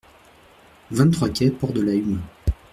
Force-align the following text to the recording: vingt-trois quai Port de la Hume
vingt-trois 0.89 1.29
quai 1.29 1.51
Port 1.51 1.73
de 1.73 1.81
la 1.81 1.93
Hume 1.93 2.17